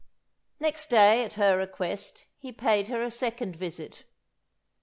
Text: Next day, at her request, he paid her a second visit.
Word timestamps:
Next 0.59 0.87
day, 0.89 1.23
at 1.23 1.33
her 1.33 1.55
request, 1.55 2.25
he 2.39 2.51
paid 2.51 2.87
her 2.87 3.03
a 3.03 3.11
second 3.11 3.55
visit. 3.55 4.03